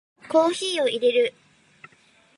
[0.27, 1.33] コーヒーを淹れる